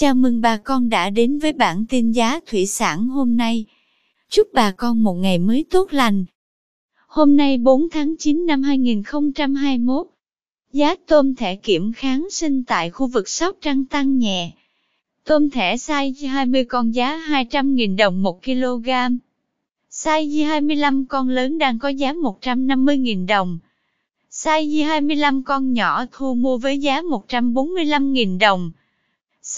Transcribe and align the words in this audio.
Chào 0.00 0.14
mừng 0.14 0.40
bà 0.40 0.56
con 0.56 0.88
đã 0.88 1.10
đến 1.10 1.38
với 1.38 1.52
bản 1.52 1.84
tin 1.88 2.12
giá 2.12 2.40
thủy 2.46 2.66
sản 2.66 3.08
hôm 3.08 3.36
nay. 3.36 3.64
Chúc 4.30 4.48
bà 4.52 4.70
con 4.70 5.02
một 5.02 5.14
ngày 5.14 5.38
mới 5.38 5.64
tốt 5.70 5.92
lành. 5.92 6.24
Hôm 7.06 7.36
nay 7.36 7.58
4 7.58 7.88
tháng 7.90 8.16
9 8.18 8.46
năm 8.46 8.62
2021, 8.62 10.06
giá 10.72 10.94
tôm 11.06 11.34
thẻ 11.34 11.56
kiểm 11.56 11.92
kháng 11.92 12.26
sinh 12.30 12.64
tại 12.64 12.90
khu 12.90 13.06
vực 13.06 13.28
Sóc 13.28 13.56
Trăng 13.60 13.84
tăng 13.84 14.18
nhẹ. 14.18 14.50
Tôm 15.24 15.50
thẻ 15.50 15.76
size 15.76 16.28
20 16.28 16.64
con 16.64 16.94
giá 16.94 17.18
200.000 17.28 17.96
đồng 17.96 18.22
1 18.22 18.44
kg. 18.44 18.88
Size 19.90 20.46
25 20.46 21.06
con 21.06 21.28
lớn 21.28 21.58
đang 21.58 21.78
có 21.78 21.88
giá 21.88 22.12
150.000 22.12 23.26
đồng. 23.26 23.58
Size 24.30 24.86
25 24.86 25.42
con 25.42 25.72
nhỏ 25.72 26.04
thu 26.12 26.34
mua 26.34 26.58
với 26.58 26.78
giá 26.78 27.02
145.000 27.02 28.38
đồng. 28.38 28.70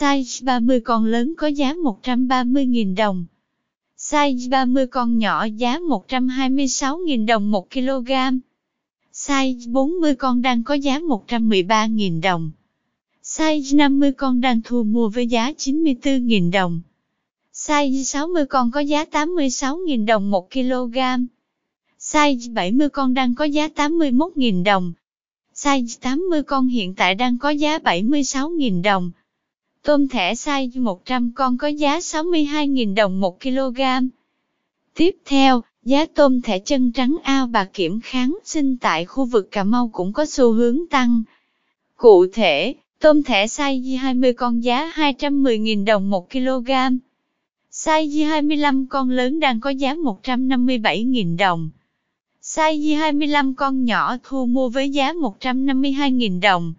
Size 0.00 0.44
30 0.44 0.80
con 0.80 1.04
lớn 1.04 1.34
có 1.36 1.46
giá 1.46 1.74
130.000 1.74 2.96
đồng. 2.96 3.24
Size 3.98 4.50
30 4.50 4.86
con 4.86 5.18
nhỏ 5.18 5.44
giá 5.44 5.78
126.000 5.78 7.26
đồng 7.26 7.50
1 7.50 7.70
kg. 7.70 8.12
Size 9.12 9.72
40 9.72 10.14
con 10.14 10.42
đang 10.42 10.64
có 10.64 10.74
giá 10.74 10.98
113.000 10.98 12.20
đồng. 12.20 12.50
Size 13.22 13.76
50 13.76 14.12
con 14.12 14.40
đang 14.40 14.60
thu 14.64 14.82
mua 14.82 15.08
với 15.08 15.26
giá 15.26 15.52
94.000 15.52 16.50
đồng. 16.50 16.80
Size 17.54 18.02
60 18.02 18.46
con 18.46 18.70
có 18.70 18.80
giá 18.80 19.04
86.000 19.04 20.06
đồng 20.06 20.30
1 20.30 20.50
kg. 20.50 20.98
Size 21.98 22.54
70 22.54 22.88
con 22.88 23.14
đang 23.14 23.34
có 23.34 23.44
giá 23.44 23.68
81.000 23.68 24.64
đồng. 24.64 24.92
Size 25.54 25.98
80 26.00 26.42
con 26.42 26.68
hiện 26.68 26.94
tại 26.94 27.14
đang 27.14 27.38
có 27.38 27.50
giá 27.50 27.78
76.000 27.78 28.82
đồng. 28.82 29.10
Tôm 29.82 30.08
thẻ 30.08 30.34
size 30.34 30.82
100 30.82 31.32
con 31.34 31.58
có 31.58 31.68
giá 31.68 31.98
62.000 31.98 32.94
đồng 32.94 33.20
1 33.20 33.40
kg. 33.40 33.80
Tiếp 34.94 35.16
theo, 35.24 35.62
giá 35.82 36.06
tôm 36.14 36.42
thẻ 36.42 36.58
chân 36.58 36.92
trắng 36.92 37.16
ao 37.22 37.46
bạc 37.46 37.70
kiểm 37.72 38.00
kháng 38.00 38.38
sinh 38.44 38.76
tại 38.76 39.04
khu 39.04 39.24
vực 39.24 39.50
Cà 39.50 39.64
Mau 39.64 39.90
cũng 39.92 40.12
có 40.12 40.26
xu 40.26 40.52
hướng 40.52 40.78
tăng. 40.90 41.22
Cụ 41.96 42.26
thể, 42.32 42.74
tôm 42.98 43.22
thẻ 43.22 43.46
size 43.46 43.98
20 43.98 44.32
con 44.32 44.64
giá 44.64 44.92
210.000 44.96 45.84
đồng 45.84 46.10
1 46.10 46.30
kg. 46.30 46.70
Size 47.72 48.28
25 48.28 48.86
con 48.86 49.10
lớn 49.10 49.40
đang 49.40 49.60
có 49.60 49.70
giá 49.70 49.94
157.000 49.94 51.36
đồng. 51.36 51.70
Size 52.42 52.98
25 52.98 53.54
con 53.54 53.84
nhỏ 53.84 54.16
thu 54.22 54.46
mua 54.46 54.68
với 54.68 54.90
giá 54.90 55.12
152.000 55.12 56.40
đồng. 56.40 56.74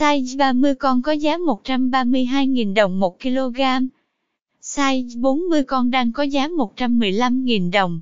Size 0.00 0.36
30 0.36 0.74
con 0.74 1.02
có 1.02 1.12
giá 1.12 1.38
132.000 1.38 2.74
đồng 2.74 3.00
1 3.00 3.20
kg. 3.20 3.60
Size 4.62 5.20
40 5.20 5.62
con 5.62 5.90
đang 5.90 6.12
có 6.12 6.22
giá 6.22 6.48
115.000 6.48 7.70
đồng. 7.70 8.00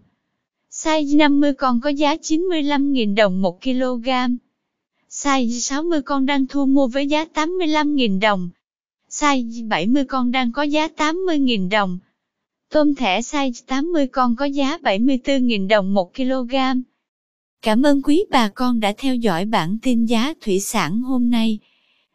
Size 0.71 1.17
50 1.17 1.53
con 1.53 1.81
có 1.81 1.91
giá 1.91 2.15
95.000 2.15 3.15
đồng 3.15 3.43
1 3.43 3.63
kg. 3.63 4.09
Size 5.11 5.59
60 5.59 6.03
con 6.03 6.27
đang 6.27 6.47
thu 6.47 6.67
mua 6.67 6.87
với 6.87 7.07
giá 7.07 7.25
85.000 7.35 8.21
đồng. 8.21 8.51
Size 9.11 9.69
70 9.69 10.05
con 10.05 10.31
đang 10.31 10.53
có 10.53 10.63
giá 10.63 10.89
80.000 10.97 11.71
đồng. 11.71 11.99
Tôm 12.71 12.95
thẻ 12.95 13.21
size 13.21 13.53
80 13.67 14.07
con 14.07 14.37
có 14.37 14.45
giá 14.45 14.79
74.000 14.83 15.69
đồng 15.69 15.95
1 15.95 16.15
kg. 16.15 16.55
Cảm 17.63 17.83
ơn 17.83 18.03
quý 18.03 18.25
bà 18.31 18.49
con 18.49 18.81
đã 18.81 18.93
theo 18.99 19.15
dõi 19.15 19.45
bản 19.45 19.79
tin 19.83 20.05
giá 20.05 20.35
thủy 20.41 20.61
sản 20.61 21.01
hôm 21.01 21.31
nay. 21.31 21.59